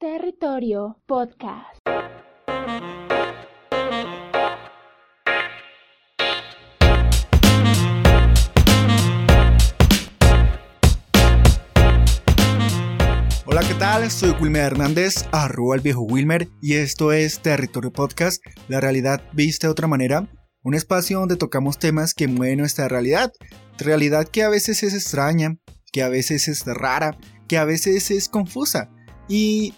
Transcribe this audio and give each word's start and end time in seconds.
Territorio 0.00 0.96
Podcast. 1.06 1.80
Hola, 13.44 13.60
¿qué 13.66 13.74
tal? 13.80 14.08
Soy 14.08 14.30
Wilmer 14.40 14.62
Hernández, 14.62 15.24
arroba 15.32 15.74
el 15.74 15.80
viejo 15.80 16.02
Wilmer, 16.02 16.48
y 16.62 16.74
esto 16.74 17.10
es 17.10 17.40
Territorio 17.40 17.90
Podcast, 17.92 18.40
la 18.68 18.80
realidad 18.80 19.20
vista 19.32 19.66
de 19.66 19.72
otra 19.72 19.88
manera, 19.88 20.30
un 20.62 20.74
espacio 20.74 21.18
donde 21.18 21.34
tocamos 21.34 21.80
temas 21.80 22.14
que 22.14 22.28
mueven 22.28 22.60
nuestra 22.60 22.86
realidad, 22.86 23.32
realidad 23.78 24.28
que 24.28 24.44
a 24.44 24.48
veces 24.48 24.84
es 24.84 24.94
extraña, 24.94 25.56
que 25.90 26.04
a 26.04 26.08
veces 26.08 26.46
es 26.46 26.64
rara, 26.66 27.18
que 27.48 27.58
a 27.58 27.64
veces 27.64 28.12
es 28.12 28.28
confusa. 28.28 28.92
Y 29.28 29.74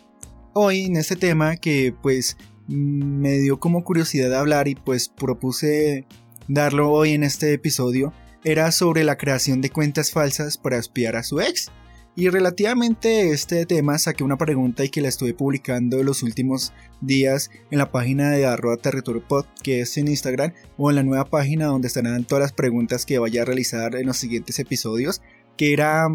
hoy 0.52 0.84
en 0.84 0.96
este 0.96 1.16
tema 1.16 1.56
que 1.56 1.94
pues 2.02 2.36
me 2.66 3.38
dio 3.38 3.58
como 3.58 3.84
curiosidad 3.84 4.34
hablar 4.34 4.68
y 4.68 4.74
pues 4.74 5.08
propuse 5.08 6.06
darlo 6.48 6.90
hoy 6.90 7.12
en 7.12 7.24
este 7.24 7.52
episodio, 7.52 8.12
era 8.44 8.72
sobre 8.72 9.04
la 9.04 9.16
creación 9.16 9.60
de 9.60 9.70
cuentas 9.70 10.10
falsas 10.10 10.56
para 10.56 10.78
espiar 10.78 11.16
a 11.16 11.22
su 11.22 11.40
ex. 11.40 11.70
Y 12.16 12.28
relativamente 12.28 13.08
a 13.08 13.32
este 13.32 13.64
tema 13.66 13.96
saqué 13.98 14.24
una 14.24 14.36
pregunta 14.36 14.84
y 14.84 14.88
que 14.88 15.00
la 15.00 15.08
estuve 15.08 15.32
publicando 15.32 16.02
los 16.02 16.22
últimos 16.22 16.72
días 17.00 17.50
en 17.70 17.78
la 17.78 17.92
página 17.92 18.30
de 18.30 18.46
arroba 18.46 18.76
territorio 18.76 19.26
pod 19.26 19.46
que 19.62 19.80
es 19.80 19.96
en 19.96 20.08
Instagram 20.08 20.52
o 20.76 20.90
en 20.90 20.96
la 20.96 21.02
nueva 21.04 21.24
página 21.24 21.66
donde 21.66 21.86
estarán 21.86 22.24
todas 22.24 22.42
las 22.42 22.52
preguntas 22.52 23.06
que 23.06 23.20
vaya 23.20 23.42
a 23.42 23.44
realizar 23.44 23.94
en 23.94 24.06
los 24.06 24.16
siguientes 24.16 24.58
episodios 24.58 25.22
que 25.56 25.72
era 25.72 26.08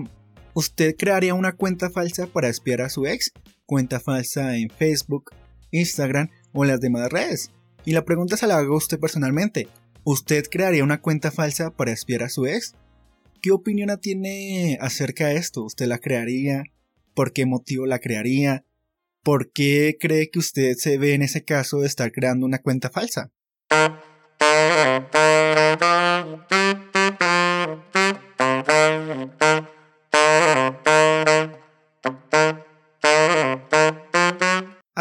¿usted 0.53 0.95
crearía 0.97 1.33
una 1.33 1.53
cuenta 1.53 1.89
falsa 1.89 2.27
para 2.27 2.49
espiar 2.49 2.81
a 2.81 2.89
su 2.89 3.07
ex? 3.07 3.31
Cuenta 3.65 3.99
falsa 3.99 4.57
en 4.57 4.69
Facebook, 4.69 5.31
Instagram 5.71 6.29
o 6.53 6.65
las 6.65 6.79
demás 6.79 7.11
redes. 7.11 7.51
Y 7.83 7.91
la 7.91 8.05
pregunta 8.05 8.37
se 8.37 8.47
la 8.47 8.57
hago 8.57 8.75
a 8.75 8.77
usted 8.77 8.99
personalmente. 8.99 9.67
¿Usted 10.03 10.45
crearía 10.49 10.83
una 10.83 11.01
cuenta 11.01 11.31
falsa 11.31 11.71
para 11.71 11.91
espiar 11.91 12.23
a 12.23 12.29
su 12.29 12.45
ex? 12.45 12.75
¿Qué 13.41 13.51
opinión 13.51 13.89
tiene 13.99 14.77
acerca 14.81 15.27
de 15.27 15.37
esto? 15.37 15.63
¿Usted 15.63 15.87
la 15.87 15.99
crearía? 15.99 16.63
¿Por 17.13 17.33
qué 17.33 17.45
motivo 17.45 17.85
la 17.85 17.99
crearía? 17.99 18.65
¿Por 19.23 19.51
qué 19.51 19.97
cree 19.99 20.29
que 20.29 20.39
usted 20.39 20.75
se 20.77 20.97
ve 20.97 21.13
en 21.13 21.23
ese 21.23 21.43
caso 21.43 21.79
de 21.79 21.87
estar 21.87 22.11
creando 22.11 22.45
una 22.45 22.59
cuenta 22.59 22.89
falsa? 22.89 23.31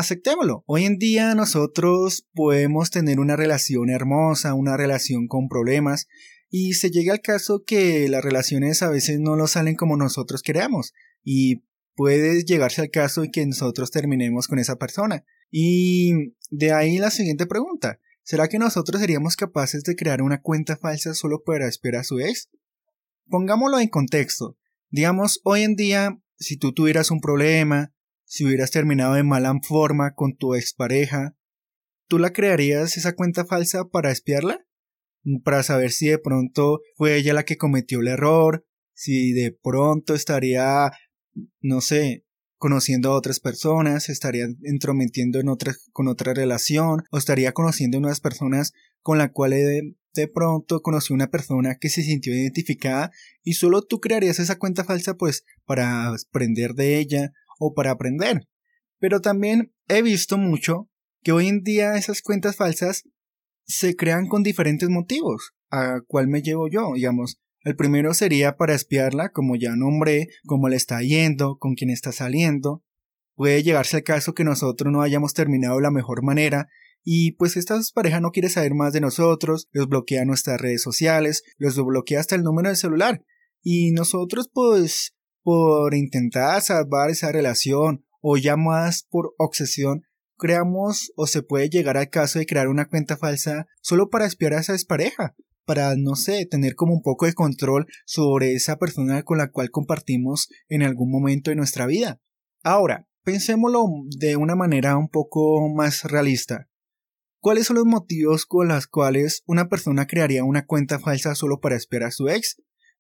Aceptémoslo. 0.05 0.65
Hoy 0.67 0.85
en 0.85 0.99
día 0.99 1.35
nosotros 1.35 2.29
podemos 2.35 2.91
tener 2.91 3.21
una 3.21 3.37
relación 3.37 3.89
hermosa, 3.89 4.53
una 4.53 4.77
relación 4.77 5.29
con 5.29 5.49
problemas, 5.49 6.09
y 6.51 6.75
se 6.75 6.91
llega 6.91 7.15
al 7.15 7.23
caso 7.23 7.65
que 7.67 8.07
las 8.11 8.23
relaciones 8.23 8.83
a 8.83 8.91
veces 8.91 9.19
no 9.19 9.35
lo 9.35 9.47
salen 9.47 9.77
como 9.77 9.97
nosotros 9.97 10.43
queremos 10.43 10.93
y 11.23 11.65
puede 11.95 12.45
llegarse 12.45 12.83
al 12.83 12.91
caso 12.91 13.23
de 13.23 13.31
que 13.31 13.47
nosotros 13.47 13.91
terminemos 13.91 14.47
con 14.47 14.59
esa 14.59 14.77
persona. 14.77 15.25
Y 15.51 16.35
de 16.51 16.73
ahí 16.73 16.99
la 16.99 17.11
siguiente 17.11 17.47
pregunta. 17.47 17.99
¿Será 18.25 18.49
que 18.49 18.59
nosotros 18.59 19.01
seríamos 19.01 19.37
capaces 19.37 19.85
de 19.85 19.97
crear 19.97 20.21
una 20.21 20.43
cuenta 20.43 20.77
falsa 20.77 21.15
solo 21.15 21.45
para 21.45 21.67
esperar 21.67 22.03
a 22.03 22.05
su 22.05 22.21
ex? 22.21 22.51
Pongámoslo 23.31 23.79
en 23.79 23.89
contexto. 23.89 24.59
Digamos, 24.91 25.41
hoy 25.45 25.63
en 25.63 25.77
día, 25.77 26.21
si 26.39 26.59
tú 26.59 26.75
tuvieras 26.75 27.11
un 27.11 27.23
problema, 27.23 27.94
si 28.25 28.45
hubieras 28.45 28.71
terminado 28.71 29.15
de 29.15 29.23
mala 29.23 29.55
forma 29.63 30.15
con 30.15 30.37
tu 30.37 30.55
expareja, 30.55 31.37
¿tú 32.09 32.19
la 32.19 32.33
crearías 32.33 32.97
esa 32.97 33.15
cuenta 33.15 33.45
falsa 33.45 33.85
para 33.85 34.11
espiarla? 34.11 34.65
para 35.43 35.63
saber 35.63 35.91
si 35.91 36.09
de 36.09 36.19
pronto 36.19 36.81
fue 36.97 37.17
ella 37.17 37.35
la 37.35 37.45
que 37.45 37.57
cometió 37.57 38.01
el 38.01 38.09
error, 38.09 38.65
si 38.93 39.33
de 39.33 39.53
pronto 39.53 40.15
estaría, 40.15 40.91
no 41.61 41.81
sé, 41.81 42.25
conociendo 42.57 43.11
a 43.11 43.17
otras 43.17 43.41
personas, 43.41 44.09
estaría 44.09 44.47
entrometiendo 44.63 45.41
en 45.41 45.49
otra, 45.49 45.75
con 45.93 46.09
otra 46.09 46.35
relación, 46.35 47.03
o 47.11 47.19
estaría 47.19 47.53
conociendo 47.53 47.99
a 47.99 48.01
unas 48.01 48.21
personas 48.21 48.73
con 49.01 49.19
la 49.19 49.33
cual 49.33 49.51
de, 49.51 49.97
de 50.15 50.29
pronto 50.29 50.81
conoció 50.81 51.15
una 51.15 51.31
persona 51.31 51.77
que 51.79 51.91
se 51.91 52.03
sintió 52.03 52.33
identificada 52.35 53.11
y 53.43 53.55
solo 53.55 53.83
tú 53.83 54.01
crearías 54.01 54.39
esa 54.39 54.59
cuenta 54.59 54.85
falsa 54.85 55.15
pues 55.15 55.45
para 55.67 56.09
aprender 56.09 56.75
de 56.75 56.99
ella 56.99 57.33
o 57.67 57.75
para 57.75 57.93
aprender. 57.93 58.47
Pero 58.99 59.21
también 59.21 59.73
he 59.89 60.03
visto 60.03 60.39
mucho 60.39 60.89
que 61.23 61.33
hoy 61.33 61.49
en 61.49 61.63
día 61.63 61.97
esas 61.97 62.23
cuentas 62.23 62.57
falsas 62.57 63.05
se 63.67 63.97
crean 63.97 64.27
con 64.27 64.43
diferentes 64.43 64.89
motivos. 64.89 65.53
¿A 65.71 66.01
cuál 66.07 66.29
me 66.29 66.43
llevo 66.43 66.69
yo? 66.69 66.93
Digamos, 66.95 67.41
el 67.63 67.77
primero 67.77 68.13
sería 68.15 68.57
para 68.57 68.75
espiarla, 68.75 69.31
como 69.31 69.57
ya 69.57 69.75
nombré, 69.75 70.29
cómo 70.47 70.69
le 70.69 70.77
está 70.77 71.01
yendo, 71.01 71.57
con 71.59 71.75
quién 71.75 71.91
está 71.91 72.13
saliendo. 72.13 72.85
Puede 73.35 73.63
llegarse 73.63 73.97
al 73.97 74.03
caso 74.05 74.35
que 74.35 74.45
nosotros 74.45 74.93
no 74.93 75.03
hayamos 75.03 75.35
terminado 75.35 75.81
la 75.81 75.91
mejor 75.91 76.23
manera 76.23 76.69
y 77.03 77.33
pues 77.33 77.57
esta 77.57 77.79
pareja 77.95 78.21
no 78.21 78.31
quiere 78.31 78.49
saber 78.49 78.75
más 78.75 78.93
de 78.95 79.01
nosotros, 79.01 79.69
los 79.73 79.89
bloquea 79.89 80.25
nuestras 80.25 80.61
redes 80.61 80.83
sociales, 80.83 81.43
los 81.59 81.77
bloquea 81.77 82.21
hasta 82.21 82.35
el 82.35 82.43
número 82.43 82.71
de 82.71 82.77
celular. 82.77 83.23
Y 83.63 83.93
nosotros 83.93 84.49
pues 84.53 85.15
por 85.45 85.95
intentar 85.95 86.61
salvar 86.63 87.11
esa 87.11 87.31
relación 87.31 88.05
o 88.21 88.37
ya 88.37 88.57
más 88.57 89.07
por 89.09 89.35
obsesión 89.39 90.03
creamos 90.37 91.13
o 91.17 91.27
se 91.27 91.43
puede 91.43 91.69
llegar 91.69 91.97
al 91.97 92.11
caso 92.11 92.39
de 92.39 92.47
crear 92.47 92.69
una 92.69 92.89
cuenta 92.89 93.17
falsa 93.17 93.67
solo 93.81 94.11
para 94.11 94.27
espiar 94.27 94.55
a 94.55 94.61
esa 94.61 94.75
pareja, 94.89 95.37
para, 95.65 95.95
no 95.97 96.17
sé, 96.17 96.47
tener 96.47 96.75
como 96.75 96.93
un 96.93 97.03
poco 97.03 97.27
de 97.27 97.35
control 97.35 97.87
sobre 98.05 98.55
esa 98.55 98.77
persona 98.77 99.23
con 99.23 99.39
la 99.39 99.51
cual 99.51 99.71
compartimos 99.71 100.49
en 100.69 100.83
algún 100.83 101.11
momento 101.11 101.51
de 101.51 101.57
nuestra 101.57 101.87
vida. 101.87 102.21
Ahora, 102.63 103.07
pensémoslo 103.23 103.87
de 104.19 104.37
una 104.37 104.55
manera 104.57 104.97
un 104.97 105.09
poco 105.09 105.69
más 105.69 106.05
realista. 106.05 106.69
¿Cuáles 107.41 107.67
son 107.67 107.77
los 107.77 107.87
motivos 107.87 108.47
con 108.47 108.69
los 108.69 108.87
cuales 108.87 109.43
una 109.47 109.69
persona 109.69 110.07
crearía 110.07 110.45
una 110.45 110.65
cuenta 110.65 110.99
falsa 110.99 111.35
solo 111.35 111.61
para 111.61 111.77
espiar 111.77 112.05
a 112.05 112.11
su 112.11 112.29
ex? 112.29 112.57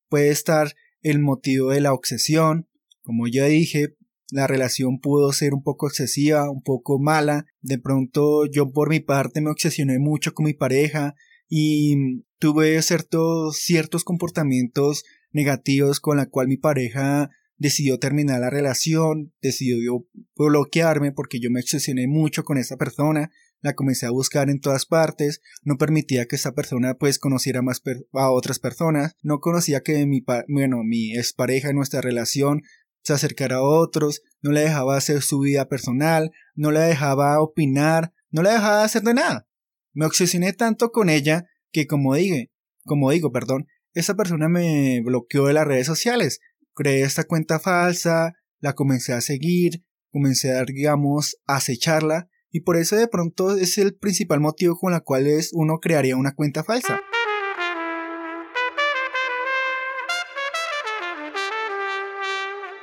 Puede 0.08 0.28
estar 0.28 0.74
el 1.04 1.20
motivo 1.20 1.70
de 1.70 1.80
la 1.80 1.92
obsesión, 1.92 2.66
como 3.02 3.28
ya 3.28 3.44
dije, 3.44 3.94
la 4.30 4.46
relación 4.46 4.98
pudo 4.98 5.32
ser 5.32 5.54
un 5.54 5.62
poco 5.62 5.86
excesiva, 5.86 6.50
un 6.50 6.62
poco 6.62 6.98
mala. 6.98 7.46
De 7.60 7.78
pronto 7.78 8.46
yo 8.46 8.72
por 8.72 8.88
mi 8.88 8.98
parte 8.98 9.40
me 9.40 9.50
obsesioné 9.50 9.98
mucho 10.00 10.32
con 10.34 10.46
mi 10.46 10.54
pareja 10.54 11.14
y 11.48 12.24
tuve 12.38 12.80
ciertos, 12.82 13.58
ciertos 13.58 14.02
comportamientos 14.02 15.04
negativos 15.30 16.00
con 16.00 16.16
la 16.16 16.26
cual 16.26 16.48
mi 16.48 16.56
pareja 16.56 17.30
decidió 17.58 17.98
terminar 17.98 18.40
la 18.40 18.50
relación, 18.50 19.32
decidió 19.40 20.06
bloquearme 20.36 21.12
porque 21.12 21.38
yo 21.38 21.50
me 21.50 21.60
obsesioné 21.60 22.08
mucho 22.08 22.44
con 22.44 22.58
esa 22.58 22.76
persona, 22.76 23.30
la 23.64 23.72
comencé 23.72 24.04
a 24.04 24.10
buscar 24.10 24.50
en 24.50 24.60
todas 24.60 24.84
partes, 24.84 25.40
no 25.62 25.78
permitía 25.78 26.26
que 26.26 26.36
esa 26.36 26.52
persona 26.52 26.98
pues 26.98 27.18
conociera 27.18 27.62
más 27.62 27.80
a 28.12 28.30
otras 28.30 28.58
personas, 28.58 29.16
no 29.22 29.40
conocía 29.40 29.80
que 29.80 30.04
mi, 30.04 30.22
bueno, 30.48 30.84
mi 30.84 31.16
expareja 31.16 31.70
en 31.70 31.76
nuestra 31.76 32.02
relación 32.02 32.60
se 33.02 33.14
acercara 33.14 33.56
a 33.56 33.62
otros, 33.62 34.20
no 34.42 34.52
le 34.52 34.60
dejaba 34.60 34.98
hacer 34.98 35.22
su 35.22 35.40
vida 35.40 35.66
personal, 35.66 36.30
no 36.54 36.72
le 36.72 36.80
dejaba 36.80 37.40
opinar, 37.40 38.12
no 38.30 38.42
le 38.42 38.50
dejaba 38.50 38.84
hacer 38.84 39.00
de 39.00 39.14
nada. 39.14 39.48
Me 39.94 40.04
obsesioné 40.04 40.52
tanto 40.52 40.90
con 40.90 41.08
ella 41.08 41.46
que 41.72 41.86
como 41.86 42.14
dije, 42.14 42.52
como 42.84 43.12
digo, 43.12 43.32
perdón, 43.32 43.66
esa 43.94 44.14
persona 44.14 44.50
me 44.50 45.00
bloqueó 45.02 45.46
de 45.46 45.54
las 45.54 45.66
redes 45.66 45.86
sociales. 45.86 46.40
Creé 46.74 47.00
esta 47.00 47.24
cuenta 47.24 47.58
falsa, 47.58 48.34
la 48.60 48.74
comencé 48.74 49.14
a 49.14 49.22
seguir, 49.22 49.82
comencé 50.10 50.52
a, 50.52 50.64
digamos, 50.66 51.38
a 51.46 51.56
acecharla, 51.56 52.28
y 52.56 52.60
por 52.60 52.76
eso 52.76 52.94
de 52.94 53.08
pronto 53.08 53.56
es 53.56 53.78
el 53.78 53.96
principal 53.96 54.38
motivo 54.38 54.78
con 54.78 54.94
el 54.94 55.02
cual 55.02 55.26
es 55.26 55.50
uno 55.52 55.80
crearía 55.80 56.16
una 56.16 56.36
cuenta 56.36 56.62
falsa. 56.62 57.00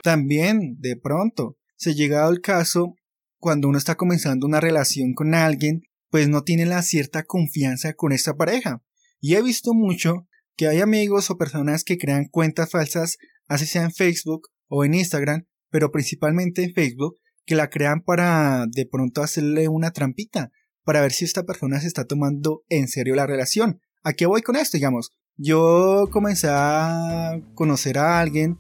También, 0.04 0.76
de 0.82 0.98
pronto, 0.98 1.58
se 1.78 1.96
llega 1.96 2.28
al 2.28 2.42
caso 2.42 2.96
cuando 3.40 3.70
uno 3.70 3.78
está 3.78 3.96
comenzando 3.96 4.46
una 4.46 4.60
relación 4.60 5.14
con 5.14 5.34
alguien, 5.34 5.84
pues 6.10 6.28
no 6.28 6.44
tiene 6.44 6.66
la 6.66 6.82
cierta 6.82 7.24
confianza 7.24 7.94
con 7.94 8.12
esta 8.12 8.36
pareja. 8.36 8.84
Y 9.22 9.36
he 9.36 9.42
visto 9.42 9.74
mucho 9.74 10.28
que 10.58 10.68
hay 10.68 10.82
amigos 10.82 11.30
o 11.30 11.38
personas 11.38 11.86
que 11.86 11.98
crean 11.98 12.26
cuentas 12.26 12.72
falsas, 12.72 13.20
así 13.48 13.66
sea 13.66 13.84
en 13.84 13.94
Facebook 13.94 14.50
o 14.68 14.84
en 14.84 14.96
Instagram, 14.96 15.46
pero 15.70 15.92
principalmente 15.92 16.62
en 16.62 16.74
Facebook, 16.74 17.21
que 17.46 17.56
la 17.56 17.70
crean 17.70 18.02
para 18.02 18.66
de 18.68 18.86
pronto 18.86 19.24
hacerle 19.24 19.68
una 19.68 19.92
trampita, 19.92 20.52
para 20.84 21.02
ver 21.02 21.12
si 21.12 21.26
esta 21.26 21.44
persona 21.44 21.80
se 21.80 21.88
está 21.88 22.06
tomando 22.06 22.64
en 22.70 22.88
serio 22.88 23.16
la 23.16 23.28
relación. 23.28 23.80
¿A 24.04 24.14
qué 24.14 24.26
voy 24.26 24.42
con 24.42 24.56
esto? 24.56 24.78
Digamos, 24.78 25.12
yo 25.38 26.08
comencé 26.12 26.48
a 26.50 27.40
conocer 27.54 27.98
a 27.98 28.20
alguien, 28.20 28.60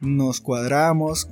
nos 0.00 0.40
cuadramos, 0.40 1.28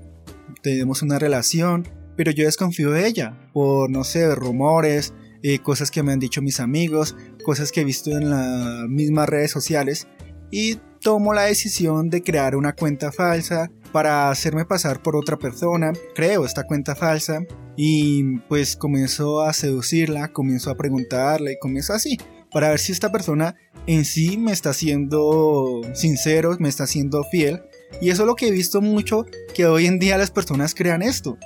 tenemos 0.62 1.02
una 1.02 1.18
relación 1.18 1.86
pero 2.16 2.30
yo 2.30 2.44
desconfío 2.44 2.90
de 2.90 3.06
ella 3.06 3.50
por, 3.52 3.90
no 3.90 4.04
sé, 4.04 4.34
rumores, 4.34 5.14
eh, 5.42 5.58
cosas 5.58 5.90
que 5.90 6.02
me 6.02 6.12
han 6.12 6.18
dicho 6.18 6.42
mis 6.42 6.60
amigos, 6.60 7.16
cosas 7.44 7.72
que 7.72 7.80
he 7.80 7.84
visto 7.84 8.10
en 8.10 8.30
las 8.30 8.88
mismas 8.88 9.28
redes 9.28 9.50
sociales 9.50 10.06
y 10.50 10.76
tomo 11.00 11.34
la 11.34 11.42
decisión 11.42 12.08
de 12.10 12.22
crear 12.22 12.56
una 12.56 12.72
cuenta 12.72 13.12
falsa 13.12 13.70
para 13.92 14.30
hacerme 14.30 14.64
pasar 14.64 15.02
por 15.02 15.16
otra 15.16 15.38
persona, 15.38 15.92
creo 16.14 16.44
esta 16.44 16.64
cuenta 16.64 16.94
falsa 16.94 17.44
y 17.76 18.38
pues 18.48 18.76
comienzo 18.76 19.42
a 19.42 19.52
seducirla, 19.52 20.32
comienzo 20.32 20.70
a 20.70 20.76
preguntarle, 20.76 21.58
comienzo 21.60 21.92
así, 21.92 22.18
para 22.50 22.70
ver 22.70 22.78
si 22.78 22.92
esta 22.92 23.12
persona 23.12 23.54
en 23.86 24.04
sí 24.04 24.38
me 24.38 24.52
está 24.52 24.72
siendo 24.72 25.82
sincero, 25.92 26.56
me 26.58 26.68
está 26.68 26.86
siendo 26.86 27.22
fiel. 27.24 27.62
Y 28.00 28.10
eso 28.10 28.22
es 28.22 28.26
lo 28.26 28.34
que 28.34 28.48
he 28.48 28.50
visto 28.50 28.80
mucho, 28.80 29.26
que 29.54 29.66
hoy 29.66 29.86
en 29.86 29.98
día 29.98 30.18
las 30.18 30.30
personas 30.30 30.74
crean 30.74 31.02
esto. 31.02 31.36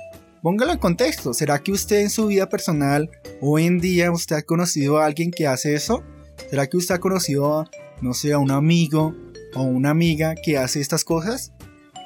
Póngalo 0.41 0.71
en 0.71 0.79
contexto, 0.79 1.33
¿será 1.33 1.59
que 1.59 1.71
usted 1.71 1.99
en 1.99 2.09
su 2.09 2.27
vida 2.27 2.47
personal, 2.47 3.09
hoy 3.41 3.65
en 3.65 3.79
día 3.79 4.11
usted 4.11 4.37
ha 4.37 4.41
conocido 4.41 4.97
a 4.97 5.05
alguien 5.05 5.31
que 5.31 5.47
hace 5.47 5.75
eso? 5.75 6.01
¿Será 6.49 6.67
que 6.67 6.77
usted 6.77 6.95
ha 6.95 6.99
conocido, 6.99 7.65
no 8.01 8.13
sé, 8.13 8.33
a 8.33 8.39
un 8.39 8.51
amigo 8.51 9.15
o 9.55 9.63
una 9.63 9.89
amiga 9.89 10.35
que 10.35 10.57
hace 10.57 10.79
estas 10.79 11.03
cosas? 11.03 11.53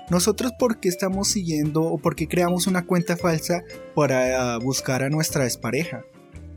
Nosotros 0.10 0.51
por 0.60 0.80
qué 0.80 0.90
estamos 0.90 1.30
siguiendo 1.30 1.84
o 1.84 1.98
por 1.98 2.16
qué 2.16 2.28
creamos 2.28 2.68
una 2.68 2.86
cuenta 2.86 3.16
falsa 3.16 3.63
para 3.95 4.57
buscar 4.57 5.01
a 5.01 5.10
nuestra 5.10 5.45
expareja. 5.45 6.04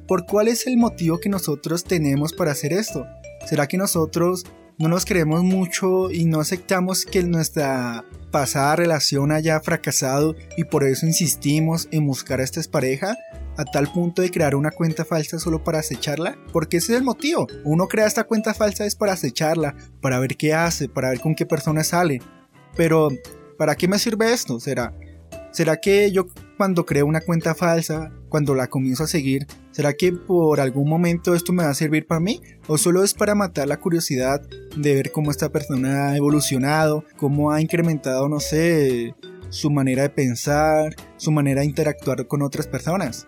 ¿Por 0.09 0.27
cuál 0.27 0.49
es 0.49 0.67
el 0.67 0.77
motivo 0.77 1.19
que 1.19 1.29
nosotros 1.29 1.85
tenemos 1.85 2.33
para 2.33 2.53
hacer 2.53 2.73
esto? 2.73 3.07
¿Será 3.47 3.67
que 3.67 3.77
nosotros 3.77 4.45
no 4.79 4.89
nos 4.89 5.05
creemos 5.05 5.43
mucho 5.43 6.11
y 6.11 6.25
no 6.25 6.41
aceptamos 6.41 7.05
que 7.05 7.23
nuestra 7.23 8.05
pasada 8.31 8.77
relación 8.77 9.33
haya 9.33 9.59
fracasado 9.61 10.35
y 10.57 10.65
por 10.65 10.85
eso 10.85 11.07
insistimos 11.07 11.89
en 11.93 12.07
buscar 12.07 12.41
a 12.41 12.45
esta 12.45 12.61
expareja? 12.61 13.17
A 13.57 13.65
tal 13.65 13.91
punto 13.93 14.23
de 14.23 14.31
crear 14.31 14.55
una 14.55 14.71
cuenta 14.71 15.05
falsa 15.05 15.39
solo 15.39 15.63
para 15.63 15.79
acecharla? 15.79 16.37
Porque 16.53 16.79
ese 16.79 16.93
es 16.93 16.99
el 16.99 17.05
motivo. 17.05 17.47
Uno 17.65 17.89
crea 17.89 18.07
esta 18.07 18.25
cuenta 18.25 18.55
falsa 18.55 18.85
es 18.85 18.95
para 18.95 19.13
acecharla, 19.13 19.75
para 20.01 20.19
ver 20.19 20.37
qué 20.37 20.55
hace, 20.55 20.89
para 20.89 21.11
ver 21.11 21.21
con 21.21 21.35
qué 21.35 21.47
persona 21.47 21.85
sale. 21.85 22.21
Pero, 22.77 23.09
¿para 23.59 23.75
qué 23.75 23.89
me 23.89 23.99
sirve 23.99 24.33
esto? 24.33 24.61
¿Será? 24.61 24.93
¿Será 25.57 25.79
que 25.79 26.13
yo 26.13 26.27
cuando 26.59 26.85
creo 26.85 27.07
una 27.07 27.23
cuenta 27.23 27.55
falsa, 27.55 28.13
cuando 28.29 28.55
la 28.55 28.67
comienzo 28.67 29.05
a 29.05 29.07
seguir, 29.07 29.47
¿será 29.71 29.95
que 29.95 30.13
por 30.13 30.61
algún 30.61 30.87
momento 30.87 31.35
esto 31.35 31.55
me 31.55 31.65
va 31.65 31.71
a 31.71 31.75
servir 31.75 32.07
para 32.07 32.21
mí? 32.21 32.43
¿O 32.67 32.77
solo 32.77 33.03
es 33.03 33.15
para 33.15 33.35
matar 33.35 33.67
la 33.67 33.79
curiosidad 33.79 34.43
de 34.77 34.95
ver 34.95 35.13
cómo 35.13 35.31
esta 35.31 35.51
persona 35.51 36.11
ha 36.11 36.17
evolucionado, 36.19 37.05
cómo 37.17 37.53
ha 37.53 37.63
incrementado, 37.63 38.29
no 38.29 38.39
sé, 38.39 39.15
su 39.49 39.71
manera 39.71 40.03
de 40.03 40.11
pensar, 40.11 40.95
su 41.17 41.31
manera 41.31 41.63
de 41.63 41.69
interactuar 41.69 42.27
con 42.27 42.43
otras 42.43 42.67
personas? 42.67 43.27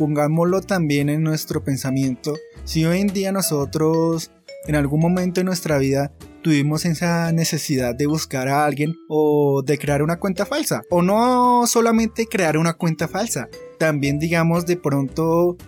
Pongámoslo 0.00 0.62
también 0.62 1.10
en 1.10 1.22
nuestro 1.22 1.62
pensamiento. 1.62 2.34
Si 2.64 2.86
hoy 2.86 3.00
en 3.00 3.08
día 3.08 3.32
nosotros, 3.32 4.30
en 4.66 4.74
algún 4.74 4.98
momento 4.98 5.42
de 5.42 5.44
nuestra 5.44 5.76
vida, 5.76 6.10
tuvimos 6.42 6.86
esa 6.86 7.30
necesidad 7.32 7.94
de 7.94 8.06
buscar 8.06 8.48
a 8.48 8.64
alguien 8.64 8.96
o 9.10 9.60
de 9.62 9.76
crear 9.76 10.02
una 10.02 10.18
cuenta 10.18 10.46
falsa. 10.46 10.80
O 10.88 11.02
no 11.02 11.66
solamente 11.66 12.24
crear 12.24 12.56
una 12.56 12.72
cuenta 12.72 13.08
falsa, 13.08 13.50
también 13.78 14.18
digamos 14.18 14.64
de 14.64 14.78
pronto, 14.78 15.58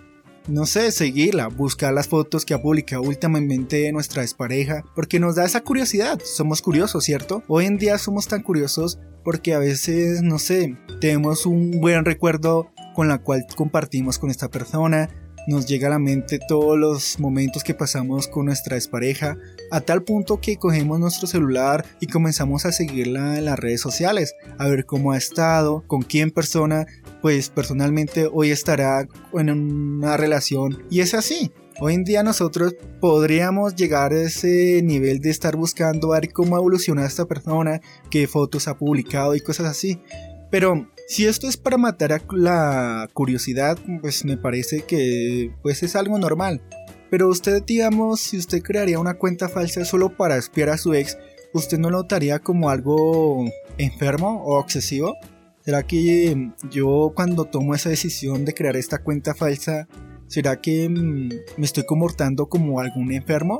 no 0.49 0.65
sé, 0.65 0.93
seguirla, 0.93 1.49
buscar 1.49 1.93
las 1.93 2.09
fotos 2.09 2.47
que 2.47 2.55
ha 2.55 2.63
publicado 2.63 3.03
últimamente 3.03 3.93
nuestra 3.93 4.23
expareja, 4.23 4.83
porque 4.95 5.21
nos 5.21 5.35
da 5.35 5.45
esa 5.45 5.61
curiosidad, 5.61 6.19
somos 6.25 6.63
curiosos, 6.63 7.05
¿cierto? 7.05 7.43
Hoy 7.49 7.67
en 7.67 7.77
día 7.77 7.99
somos 7.99 8.29
tan 8.29 8.41
curiosos 8.41 8.99
porque 9.25 9.53
a 9.53 9.59
veces, 9.59 10.23
no 10.23 10.39
sé, 10.39 10.77
tenemos 11.03 11.45
un 11.45 11.83
buen 11.83 12.07
recuerdo 12.07 12.72
con 12.95 13.09
la 13.09 13.19
cual 13.19 13.47
compartimos 13.57 14.19
con 14.19 14.31
esta 14.31 14.49
persona, 14.49 15.09
nos 15.47 15.67
llega 15.67 15.89
a 15.89 15.91
la 15.91 15.99
mente 15.99 16.39
todos 16.47 16.79
los 16.79 17.19
momentos 17.19 17.65
que 17.65 17.75
pasamos 17.75 18.29
con 18.29 18.47
nuestra 18.47 18.77
expareja, 18.77 19.37
a 19.71 19.81
tal 19.81 20.05
punto 20.05 20.41
que 20.41 20.57
cogemos 20.57 21.01
nuestro 21.01 21.27
celular 21.27 21.85
y 22.01 22.07
comenzamos 22.07 22.65
a 22.65 22.73
seguirla 22.73 23.39
en 23.39 23.47
las 23.47 23.59
redes 23.59 23.81
sociales, 23.81 24.35
a 24.59 24.69
ver 24.69 24.87
cómo 24.87 25.13
ha 25.13 25.19
estado, 25.19 25.85
con 25.87 26.03
quién 26.03 26.31
persona, 26.31 26.87
pues 27.21 27.51
personalmente 27.51 28.29
hoy 28.33 28.51
estará 28.51 29.09
en 29.35 29.51
una 29.51 30.17
relación 30.17 30.85
y 30.91 31.01
es 31.01 31.15
así. 31.15 31.51
Hoy 31.81 31.95
en 31.95 32.05
día 32.05 32.23
nosotros 32.23 32.77
podríamos 33.01 33.75
llegar 33.75 34.13
a 34.13 34.23
ese 34.23 34.83
nivel 34.85 35.21
de 35.21 35.31
estar 35.31 35.57
buscando 35.57 36.11
ver 36.11 36.33
cómo 36.33 36.57
evoluciona 36.57 37.07
esta 37.07 37.25
persona, 37.25 37.81
qué 38.11 38.29
fotos 38.29 38.69
ha 38.69 38.77
publicado 38.77 39.35
y 39.35 39.41
cosas 39.41 39.67
así. 39.67 40.01
Pero 40.53 40.87
si 41.09 41.25
esto 41.25 41.49
es 41.49 41.57
para 41.57 41.79
matar 41.79 42.13
a 42.13 42.23
la 42.33 43.09
curiosidad, 43.15 43.79
pues 44.03 44.23
me 44.27 44.37
parece 44.37 44.83
que 44.83 45.51
pues 45.63 45.83
es 45.83 45.97
algo 45.97 46.19
normal. 46.19 46.61
Pero 47.11 47.31
usted, 47.31 47.63
digamos, 47.65 48.21
si 48.21 48.37
usted 48.37 48.63
crearía 48.63 48.99
una 48.99 49.15
cuenta 49.15 49.49
falsa 49.49 49.87
solo 49.87 50.15
para 50.15 50.37
espiar 50.37 50.69
a 50.69 50.77
su 50.77 50.93
ex, 50.93 51.17
¿usted 51.55 51.79
no 51.79 51.89
lo 51.89 52.03
notaría 52.03 52.39
como 52.39 52.69
algo 52.69 53.47
enfermo 53.79 54.43
o 54.45 54.59
obsesivo? 54.59 55.17
¿Será 55.65 55.85
que 55.85 56.51
yo 56.71 57.13
cuando 57.17 57.47
tomo 57.47 57.75
esa 57.75 57.89
decisión 57.89 58.45
de 58.45 58.53
crear 58.53 58.77
esta 58.77 58.99
cuenta 58.99 59.35
falsa, 59.35 59.89
¿será 60.27 60.61
que 60.61 60.87
mm, 60.87 61.29
me 61.57 61.65
estoy 61.65 61.87
comportando 61.87 62.51
como 62.51 62.79
algún 62.79 63.11
enfermo? 63.13 63.57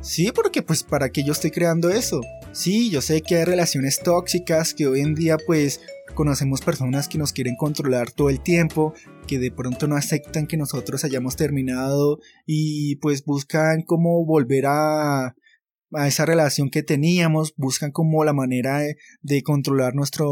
Sí, 0.00 0.32
porque 0.34 0.62
pues 0.62 0.84
para 0.84 1.10
qué 1.10 1.22
yo 1.22 1.32
estoy 1.32 1.50
creando 1.50 1.90
eso. 1.90 2.22
Sí, 2.54 2.88
yo 2.88 3.00
sé 3.00 3.20
que 3.20 3.34
hay 3.34 3.44
relaciones 3.44 3.98
tóxicas 3.98 4.74
que 4.74 4.86
hoy 4.86 5.00
en 5.00 5.16
día 5.16 5.38
pues 5.44 5.80
conocemos 6.14 6.60
personas 6.60 7.08
que 7.08 7.18
nos 7.18 7.32
quieren 7.32 7.56
controlar 7.56 8.12
todo 8.12 8.30
el 8.30 8.40
tiempo, 8.40 8.94
que 9.26 9.40
de 9.40 9.50
pronto 9.50 9.88
no 9.88 9.96
aceptan 9.96 10.46
que 10.46 10.56
nosotros 10.56 11.02
hayamos 11.02 11.34
terminado 11.34 12.20
y 12.46 12.94
pues 12.96 13.24
buscan 13.24 13.82
cómo 13.82 14.24
volver 14.24 14.66
a, 14.66 15.34
a 15.94 16.06
esa 16.06 16.26
relación 16.26 16.70
que 16.70 16.84
teníamos, 16.84 17.54
buscan 17.56 17.90
como 17.90 18.24
la 18.24 18.32
manera 18.32 18.78
de, 18.78 18.98
de 19.20 19.42
controlar 19.42 19.96
nuestra 19.96 20.24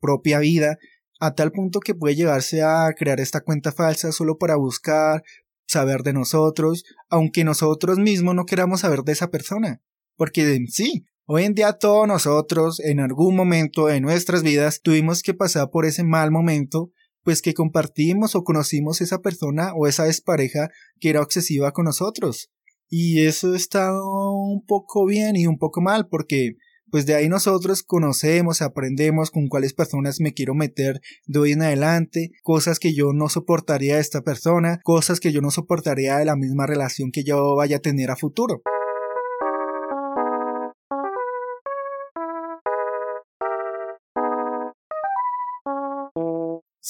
propia 0.00 0.38
vida 0.38 0.78
a 1.20 1.34
tal 1.34 1.52
punto 1.52 1.80
que 1.80 1.94
puede 1.94 2.14
llegarse 2.14 2.62
a 2.62 2.90
crear 2.96 3.20
esta 3.20 3.42
cuenta 3.42 3.72
falsa 3.72 4.10
solo 4.10 4.38
para 4.38 4.56
buscar 4.56 5.22
saber 5.66 6.02
de 6.02 6.14
nosotros, 6.14 6.84
aunque 7.10 7.44
nosotros 7.44 7.98
mismos 7.98 8.34
no 8.34 8.46
queramos 8.46 8.80
saber 8.80 9.02
de 9.02 9.12
esa 9.12 9.28
persona. 9.28 9.82
Porque 10.16 10.58
sí, 10.68 11.04
Hoy 11.24 11.44
en 11.44 11.54
día 11.54 11.74
todos 11.74 12.08
nosotros 12.08 12.80
en 12.80 12.98
algún 12.98 13.36
momento 13.36 13.86
de 13.86 14.00
nuestras 14.00 14.42
vidas 14.42 14.80
tuvimos 14.82 15.22
que 15.22 15.34
pasar 15.34 15.70
por 15.70 15.86
ese 15.86 16.02
mal 16.02 16.32
momento, 16.32 16.90
pues 17.22 17.42
que 17.42 17.54
compartimos 17.54 18.34
o 18.34 18.42
conocimos 18.42 19.00
esa 19.00 19.20
persona 19.20 19.72
o 19.76 19.86
esa 19.86 20.04
pareja 20.24 20.68
que 20.98 21.10
era 21.10 21.22
obsesiva 21.22 21.70
con 21.70 21.84
nosotros. 21.84 22.50
Y 22.88 23.24
eso 23.24 23.54
está 23.54 23.92
un 23.92 24.64
poco 24.66 25.06
bien 25.06 25.36
y 25.36 25.46
un 25.46 25.58
poco 25.58 25.80
mal 25.80 26.08
porque 26.08 26.56
pues 26.90 27.06
de 27.06 27.14
ahí 27.14 27.28
nosotros 27.28 27.84
conocemos, 27.84 28.60
aprendemos 28.60 29.30
con 29.30 29.46
cuáles 29.46 29.74
personas 29.74 30.18
me 30.18 30.34
quiero 30.34 30.54
meter 30.54 31.00
de 31.26 31.38
hoy 31.38 31.52
en 31.52 31.62
adelante, 31.62 32.32
cosas 32.42 32.80
que 32.80 32.94
yo 32.94 33.12
no 33.12 33.28
soportaría 33.28 33.94
de 33.94 34.00
esta 34.00 34.22
persona, 34.22 34.80
cosas 34.82 35.20
que 35.20 35.30
yo 35.30 35.40
no 35.40 35.52
soportaría 35.52 36.18
de 36.18 36.24
la 36.24 36.34
misma 36.34 36.66
relación 36.66 37.12
que 37.12 37.22
yo 37.22 37.54
vaya 37.54 37.76
a 37.76 37.80
tener 37.80 38.10
a 38.10 38.16
futuro. 38.16 38.62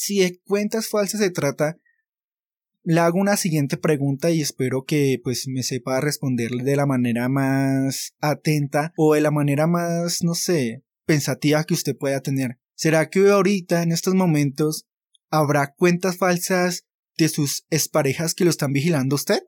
Si 0.03 0.19
de 0.19 0.41
cuentas 0.45 0.89
falsas 0.89 1.21
se 1.21 1.29
trata, 1.29 1.77
le 2.83 2.99
hago 2.99 3.17
una 3.17 3.37
siguiente 3.37 3.77
pregunta 3.77 4.31
y 4.31 4.41
espero 4.41 4.83
que 4.83 5.17
pues 5.23 5.47
me 5.47 5.63
sepa 5.63 6.01
responderle 6.01 6.63
de 6.63 6.75
la 6.75 6.85
manera 6.85 7.29
más 7.29 8.13
atenta 8.19 8.91
o 8.97 9.13
de 9.13 9.21
la 9.21 9.31
manera 9.31 9.65
más, 9.65 10.21
no 10.21 10.35
sé, 10.35 10.83
pensativa 11.05 11.63
que 11.63 11.73
usted 11.73 11.95
pueda 11.95 12.19
tener. 12.19 12.59
¿Será 12.75 13.09
que 13.09 13.29
ahorita, 13.29 13.81
en 13.81 13.93
estos 13.93 14.13
momentos, 14.13 14.87
habrá 15.29 15.73
cuentas 15.73 16.17
falsas 16.17 16.85
de 17.17 17.29
sus 17.29 17.65
exparejas 17.69 18.33
que 18.33 18.43
lo 18.43 18.49
están 18.49 18.73
vigilando 18.73 19.15
usted? 19.15 19.39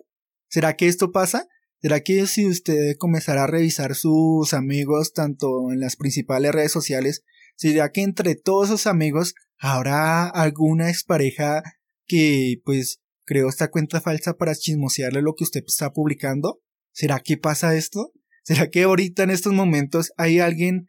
¿Será 0.47 0.77
que 0.77 0.88
esto 0.88 1.12
pasa? 1.12 1.47
¿Será 1.81 2.00
que 2.00 2.25
si 2.27 2.47
usted 2.47 2.95
comenzará 2.97 3.43
a 3.43 3.47
revisar 3.47 3.93
sus 3.95 4.53
amigos 4.53 5.12
tanto 5.12 5.74
en 5.74 5.81
las 5.81 5.97
principales 5.97 6.53
redes 6.53 6.71
sociales, 6.71 7.24
será 7.57 7.91
que 7.91 8.03
entre 8.03 8.35
todos 8.35 8.69
sus 8.69 8.88
amigos 8.88 9.33
¿Habrá 9.59 10.27
alguna 10.27 10.89
expareja 10.89 11.63
que 12.05 12.62
pues 12.63 13.00
creó 13.25 13.50
esta 13.50 13.69
cuenta 13.69 14.01
falsa 14.01 14.35
para 14.35 14.55
chismosearle 14.55 15.21
lo 15.21 15.33
que 15.35 15.43
usted 15.43 15.63
está 15.65 15.91
publicando? 15.91 16.62
¿Será 16.91 17.19
que 17.19 17.38
pasa 17.38 17.75
esto? 17.75 18.12
¿Será 18.43 18.69
que 18.69 18.83
ahorita 18.83 19.24
en 19.24 19.31
estos 19.31 19.53
momentos 19.53 20.12
hay 20.17 20.39
alguien 20.39 20.88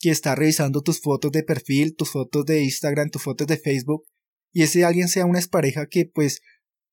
que 0.00 0.10
está 0.10 0.34
revisando 0.34 0.82
tus 0.82 1.00
fotos 1.00 1.32
de 1.32 1.42
perfil, 1.42 1.94
tus 1.96 2.10
fotos 2.10 2.44
de 2.44 2.62
Instagram, 2.62 3.10
tus 3.10 3.22
fotos 3.22 3.46
de 3.46 3.56
Facebook 3.56 4.04
y 4.52 4.62
ese 4.62 4.84
alguien 4.84 5.08
sea 5.08 5.26
una 5.26 5.38
expareja 5.38 5.86
que 5.86 6.06
pues 6.06 6.40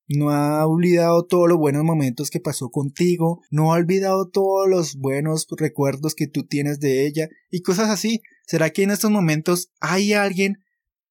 no 0.07 0.31
ha 0.31 0.67
olvidado 0.67 1.25
todos 1.25 1.47
los 1.47 1.57
buenos 1.57 1.83
momentos 1.83 2.29
que 2.29 2.41
pasó 2.41 2.69
contigo, 2.69 3.39
no 3.51 3.71
ha 3.71 3.77
olvidado 3.77 4.29
todos 4.29 4.67
los 4.69 4.97
buenos 4.97 5.47
recuerdos 5.57 6.13
que 6.13 6.27
tú 6.27 6.45
tienes 6.45 6.81
de 6.81 7.07
ella 7.07 7.29
y 7.49 7.61
cosas 7.61 7.89
así. 7.89 8.21
¿Será 8.45 8.71
que 8.71 8.83
en 8.83 8.91
estos 8.91 9.11
momentos 9.11 9.69
hay 9.79 10.11
alguien 10.11 10.57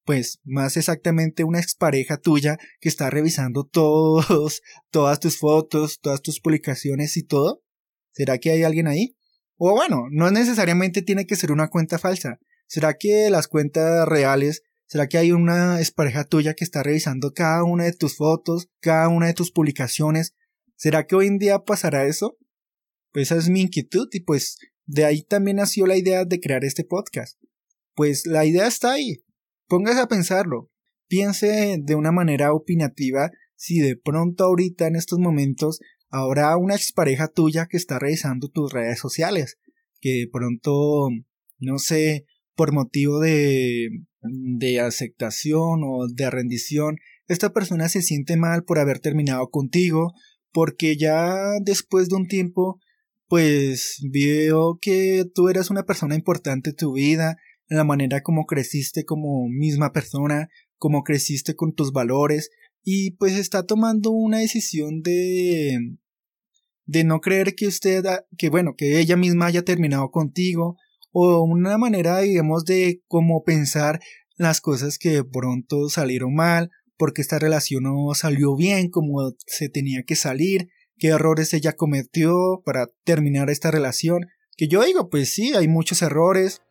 pues 0.04 0.40
más 0.44 0.76
exactamente 0.76 1.44
una 1.44 1.60
expareja 1.60 2.16
tuya 2.16 2.58
que 2.80 2.88
está 2.88 3.10
revisando 3.10 3.64
todos, 3.70 4.62
todas 4.90 5.20
tus 5.20 5.38
fotos, 5.38 6.00
todas 6.00 6.22
tus 6.22 6.40
publicaciones 6.40 7.16
y 7.16 7.22
todo? 7.22 7.62
¿Será 8.12 8.38
que 8.38 8.50
hay 8.50 8.62
alguien 8.62 8.88
ahí? 8.88 9.16
O 9.56 9.72
bueno, 9.72 10.08
no 10.10 10.30
necesariamente 10.30 11.02
tiene 11.02 11.26
que 11.26 11.36
ser 11.36 11.52
una 11.52 11.68
cuenta 11.68 11.98
falsa. 11.98 12.40
¿Será 12.66 12.94
que 12.94 13.30
las 13.30 13.48
cuentas 13.48 14.08
reales, 14.08 14.62
será 14.86 15.06
que 15.06 15.18
hay 15.18 15.32
una 15.32 15.78
expareja 15.78 16.24
tuya 16.24 16.54
que 16.54 16.64
está 16.64 16.82
revisando 16.82 17.32
cada 17.32 17.64
una 17.64 17.84
de 17.84 17.92
tus 17.92 18.16
fotos, 18.16 18.68
cada 18.80 19.08
una 19.08 19.26
de 19.26 19.34
tus 19.34 19.52
publicaciones? 19.52 20.34
¿Será 20.76 21.06
que 21.06 21.14
hoy 21.14 21.28
en 21.28 21.38
día 21.38 21.60
pasará 21.60 22.06
eso? 22.06 22.36
Pues 23.12 23.30
esa 23.30 23.36
es 23.36 23.50
mi 23.50 23.60
inquietud 23.60 24.08
y 24.12 24.20
pues 24.20 24.58
de 24.86 25.04
ahí 25.04 25.22
también 25.22 25.58
nació 25.58 25.86
la 25.86 25.96
idea 25.96 26.24
de 26.24 26.40
crear 26.40 26.64
este 26.64 26.84
podcast. 26.84 27.38
Pues 27.94 28.26
la 28.26 28.44
idea 28.44 28.66
está 28.66 28.92
ahí. 28.92 29.22
Póngase 29.72 30.00
a 30.00 30.06
pensarlo. 30.06 30.68
Piense 31.08 31.78
de 31.82 31.94
una 31.94 32.12
manera 32.12 32.52
opinativa 32.52 33.30
si 33.56 33.78
de 33.78 33.96
pronto 33.96 34.44
ahorita 34.44 34.86
en 34.86 34.96
estos 34.96 35.18
momentos 35.18 35.80
habrá 36.10 36.58
una 36.58 36.74
expareja 36.74 37.28
tuya 37.28 37.68
que 37.70 37.78
está 37.78 37.98
revisando 37.98 38.50
tus 38.50 38.70
redes 38.70 38.98
sociales, 38.98 39.56
que 39.98 40.10
de 40.10 40.28
pronto, 40.30 41.08
no 41.58 41.78
sé, 41.78 42.26
por 42.54 42.74
motivo 42.74 43.18
de, 43.18 43.88
de 44.20 44.80
aceptación 44.80 45.80
o 45.84 46.06
de 46.06 46.28
rendición, 46.28 46.98
esta 47.26 47.54
persona 47.54 47.88
se 47.88 48.02
siente 48.02 48.36
mal 48.36 48.64
por 48.64 48.78
haber 48.78 48.98
terminado 48.98 49.48
contigo, 49.48 50.12
porque 50.52 50.98
ya 50.98 51.34
después 51.64 52.10
de 52.10 52.16
un 52.16 52.26
tiempo, 52.26 52.78
pues 53.26 54.02
vio 54.12 54.78
que 54.82 55.24
tú 55.34 55.48
eras 55.48 55.70
una 55.70 55.84
persona 55.84 56.14
importante 56.14 56.68
en 56.68 56.76
tu 56.76 56.92
vida, 56.92 57.38
la 57.76 57.84
manera 57.84 58.22
como 58.22 58.46
creciste 58.46 59.04
como 59.04 59.48
misma 59.48 59.92
persona, 59.92 60.48
como 60.76 61.02
creciste 61.02 61.54
con 61.54 61.74
tus 61.74 61.92
valores, 61.92 62.50
y 62.84 63.12
pues 63.12 63.34
está 63.34 63.64
tomando 63.64 64.10
una 64.10 64.38
decisión 64.38 65.02
de 65.02 65.96
de 66.86 67.04
no 67.04 67.20
creer 67.20 67.54
que 67.54 67.66
usted 67.66 68.04
que 68.36 68.48
bueno 68.50 68.74
que 68.76 68.98
ella 68.98 69.16
misma 69.16 69.46
haya 69.46 69.62
terminado 69.62 70.10
contigo 70.10 70.76
o 71.12 71.42
una 71.42 71.78
manera 71.78 72.18
digamos 72.20 72.64
de 72.64 73.02
cómo 73.06 73.44
pensar 73.44 74.00
las 74.36 74.60
cosas 74.60 74.98
que 74.98 75.10
de 75.10 75.24
pronto 75.24 75.88
salieron 75.88 76.34
mal 76.34 76.70
porque 76.96 77.22
esta 77.22 77.38
relación 77.38 77.84
no 77.84 78.12
salió 78.14 78.56
bien 78.56 78.90
como 78.90 79.32
se 79.46 79.68
tenía 79.68 80.02
que 80.02 80.16
salir 80.16 80.68
qué 80.98 81.08
errores 81.08 81.54
ella 81.54 81.74
cometió 81.74 82.62
para 82.64 82.88
terminar 83.04 83.48
esta 83.48 83.70
relación 83.70 84.26
que 84.56 84.66
yo 84.66 84.82
digo 84.82 85.08
pues 85.08 85.32
sí 85.32 85.52
hay 85.54 85.68
muchos 85.68 86.02
errores 86.02 86.62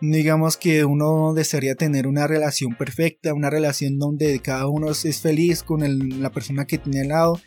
digamos 0.00 0.56
que 0.56 0.84
uno 0.84 1.34
desearía 1.34 1.74
tener 1.74 2.06
una 2.06 2.26
relación 2.26 2.74
perfecta, 2.74 3.34
una 3.34 3.50
relación 3.50 3.98
donde 3.98 4.40
cada 4.40 4.66
uno 4.66 4.90
es 4.90 5.20
feliz 5.20 5.62
con 5.62 6.22
la 6.22 6.30
persona 6.30 6.64
que 6.64 6.78
tiene 6.78 7.02
al 7.02 7.08
lado, 7.08 7.40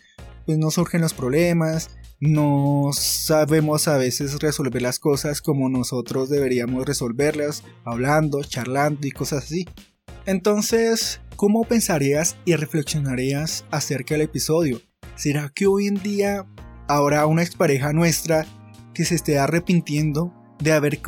pues 0.46 0.58
no 0.58 0.70
surgen 0.72 1.02
los 1.02 1.14
problemas, 1.14 1.90
no 2.20 2.92
sabemos 2.94 3.88
a 3.88 3.98
veces 3.98 4.40
resolver 4.40 4.82
las 4.82 5.00
cosas 5.00 5.42
como 5.42 5.70
nosotros 5.70 6.30
deberíamos 6.30 6.86
resolverlas, 6.86 7.64
hablando, 7.84 8.44
charlando 8.44 9.08
y 9.08 9.12
cosas 9.12 9.46
así. 9.46 9.66
Entonces, 10.26 11.22
¿cómo 11.36 11.66
pensarías 11.66 12.38
y 12.46 12.56
reflexionarías 12.56 13.66
acerca 13.72 14.16
del 14.16 14.22
episodio? 14.22 14.82
¿Será 15.16 15.52
que 15.54 15.68
hoy 15.68 15.88
en 15.88 16.02
día 16.02 16.46
habrá 16.88 17.26
una 17.26 17.44
expareja 17.44 17.94
nuestra 17.94 18.46
que 18.94 19.06
se 19.06 19.16
esté 19.16 19.38
arrepintiendo 19.40 20.34
de 20.60 20.72
haber 20.72 21.00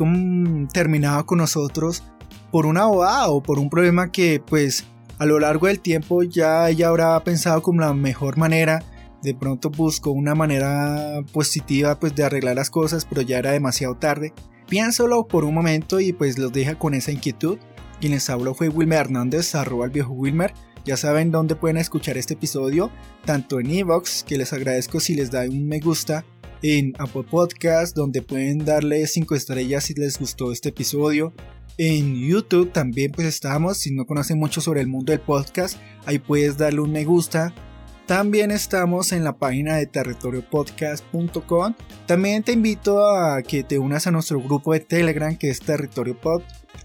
terminado 0.72 1.26
con 1.26 1.38
nosotros 1.38 2.02
por 2.50 2.66
una 2.66 2.86
bobada 2.86 3.28
o 3.28 3.42
por 3.42 3.58
un 3.58 3.70
problema 3.70 4.12
que 4.12 4.42
pues 4.44 4.84
a 5.18 5.26
lo 5.26 5.38
largo 5.38 5.66
del 5.66 5.80
tiempo 5.80 6.22
ya 6.22 6.68
ella 6.68 6.88
habrá 6.88 7.18
pensado 7.24 7.62
como 7.62 7.80
la 7.80 7.94
mejor 7.94 8.36
manera 8.36 8.84
de 9.22 9.34
pronto 9.34 9.70
busco 9.70 10.10
una 10.10 10.34
manera 10.34 11.20
positiva 11.32 11.98
pues 11.98 12.14
de 12.14 12.24
arreglar 12.24 12.54
las 12.54 12.70
cosas, 12.70 13.04
pero 13.04 13.22
ya 13.22 13.38
era 13.38 13.50
demasiado 13.50 13.96
tarde. 13.96 14.32
Piénsalo 14.68 15.26
por 15.26 15.44
un 15.44 15.54
momento 15.54 15.98
y 16.00 16.12
pues 16.12 16.38
los 16.38 16.52
deja 16.52 16.78
con 16.78 16.94
esa 16.94 17.12
inquietud. 17.12 17.58
Quien 18.00 18.12
les 18.12 18.30
habló 18.30 18.54
fue 18.54 18.68
Wilmer 18.68 19.00
Hernández, 19.00 19.54
arroba 19.54 19.86
el 19.86 19.90
viejo 19.90 20.12
Wilmer. 20.12 20.52
Ya 20.84 20.96
saben 20.96 21.32
dónde 21.32 21.56
pueden 21.56 21.78
escuchar 21.78 22.16
este 22.16 22.34
episodio, 22.34 22.92
tanto 23.24 23.58
en 23.58 23.70
Evox, 23.70 24.22
que 24.22 24.38
les 24.38 24.52
agradezco 24.52 25.00
si 25.00 25.16
les 25.16 25.32
da 25.32 25.42
un 25.42 25.66
me 25.66 25.80
gusta, 25.80 26.24
en 26.62 26.94
Apple 26.98 27.24
Podcast, 27.30 27.96
donde 27.96 28.22
pueden 28.22 28.64
darle 28.64 29.06
5 29.06 29.34
estrellas 29.34 29.84
si 29.84 29.94
les 29.94 30.18
gustó 30.18 30.52
este 30.52 30.70
episodio. 30.70 31.32
En 31.78 32.14
YouTube 32.14 32.72
también 32.72 33.12
pues 33.12 33.26
estamos, 33.26 33.76
si 33.78 33.94
no 33.94 34.06
conocen 34.06 34.38
mucho 34.38 34.60
sobre 34.60 34.80
el 34.80 34.86
mundo 34.86 35.12
del 35.12 35.20
podcast, 35.20 35.78
ahí 36.06 36.18
puedes 36.18 36.56
darle 36.56 36.80
un 36.80 36.92
me 36.92 37.04
gusta, 37.04 37.54
también 38.06 38.52
estamos 38.52 39.10
en 39.10 39.24
la 39.24 39.36
página 39.36 39.76
de 39.76 39.86
territoriopodcast.com. 39.86 41.74
También 42.06 42.44
te 42.44 42.52
invito 42.52 43.04
a 43.04 43.42
que 43.42 43.64
te 43.64 43.80
unas 43.80 44.06
a 44.06 44.12
nuestro 44.12 44.40
grupo 44.40 44.72
de 44.72 44.80
Telegram 44.80 45.36
que 45.36 45.50
es 45.50 45.58
Territorio 45.58 46.16
Pod. 46.20 46.42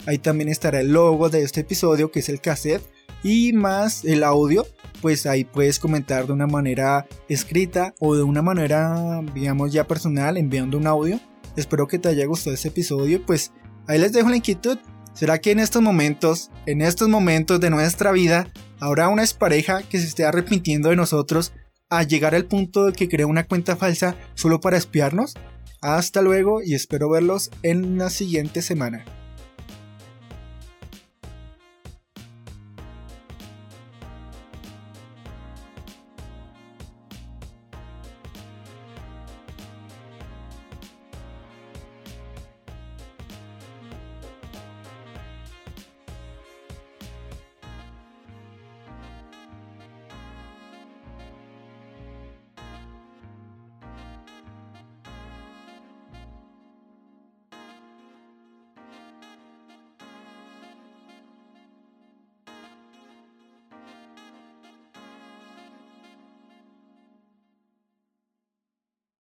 Ahí 0.07 0.17
también 0.17 0.49
estará 0.49 0.79
el 0.79 0.91
logo 0.91 1.29
de 1.29 1.43
este 1.43 1.61
episodio 1.61 2.09
que 2.11 2.21
es 2.21 2.29
el 2.29 2.41
cassette 2.41 2.81
y 3.21 3.53
más 3.53 4.03
el 4.03 4.23
audio. 4.23 4.65
Pues 5.01 5.25
ahí 5.25 5.43
puedes 5.43 5.79
comentar 5.79 6.27
de 6.27 6.33
una 6.33 6.47
manera 6.47 7.07
escrita 7.27 7.93
o 7.99 8.15
de 8.15 8.23
una 8.23 8.41
manera, 8.41 9.21
digamos, 9.33 9.73
ya 9.73 9.87
personal 9.87 10.37
enviando 10.37 10.77
un 10.77 10.87
audio. 10.87 11.19
Espero 11.55 11.87
que 11.87 11.99
te 11.99 12.09
haya 12.09 12.25
gustado 12.25 12.53
este 12.53 12.67
episodio. 12.67 13.25
Pues 13.25 13.51
ahí 13.87 13.99
les 13.99 14.13
dejo 14.13 14.29
la 14.29 14.37
inquietud. 14.37 14.77
¿Será 15.13 15.39
que 15.39 15.51
en 15.51 15.59
estos 15.59 15.81
momentos, 15.81 16.51
en 16.65 16.81
estos 16.81 17.09
momentos 17.09 17.59
de 17.59 17.69
nuestra 17.69 18.11
vida, 18.11 18.47
habrá 18.79 19.09
una 19.09 19.23
pareja 19.37 19.83
que 19.83 19.99
se 19.99 20.07
esté 20.07 20.23
arrepintiendo 20.23 20.89
de 20.89 20.95
nosotros 20.95 21.51
a 21.89 22.03
llegar 22.03 22.33
al 22.33 22.45
punto 22.45 22.85
de 22.85 22.93
que 22.93 23.09
crea 23.09 23.27
una 23.27 23.45
cuenta 23.45 23.75
falsa 23.75 24.15
solo 24.35 24.61
para 24.61 24.77
espiarnos? 24.77 25.35
Hasta 25.81 26.21
luego 26.21 26.61
y 26.63 26.75
espero 26.75 27.09
verlos 27.09 27.51
en 27.63 27.97
la 27.97 28.09
siguiente 28.09 28.61
semana. 28.61 29.03